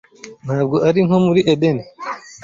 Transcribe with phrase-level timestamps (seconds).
[0.45, 1.83] ntabwo ari nko muri Edeni